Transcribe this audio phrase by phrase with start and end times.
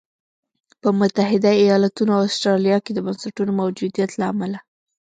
[0.81, 4.59] په متحده ایالتونو او اسټرالیا کې د بنسټونو موجودیت له امله.